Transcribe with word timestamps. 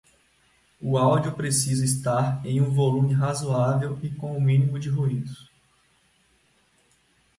o 0.81 0.97
áudio 0.97 1.31
precisa 1.35 1.85
estar 1.85 2.43
em 2.43 2.59
um 2.59 2.71
volume 2.73 3.13
razoável 3.13 3.99
e 4.01 4.09
com 4.09 4.35
o 4.35 4.41
mínimo 4.41 4.79
de 4.79 4.89
ruídos 4.89 5.47